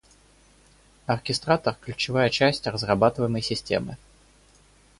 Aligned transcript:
Оркестратор– 1.05 1.75
ключевая 1.81 2.31
часть 2.31 2.65
разрабатываемой 2.65 3.43
системы 3.43 3.97